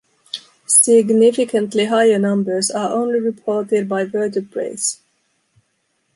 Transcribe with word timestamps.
Significantly 0.65 1.85
higher 1.85 2.17
numbers 2.17 2.71
are 2.71 2.89
only 2.91 3.19
reported 3.19 3.87
by 3.87 4.03
vertebrates. 4.03 4.99